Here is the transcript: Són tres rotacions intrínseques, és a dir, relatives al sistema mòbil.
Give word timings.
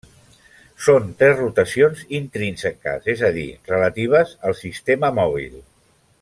Són 0.85 1.11
tres 1.19 1.35
rotacions 1.41 2.01
intrínseques, 2.21 3.07
és 3.15 3.21
a 3.29 3.29
dir, 3.37 3.47
relatives 3.75 4.35
al 4.51 4.57
sistema 4.63 5.13
mòbil. 5.21 5.63